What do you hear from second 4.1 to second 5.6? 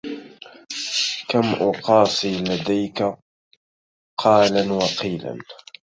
قالا وقيلا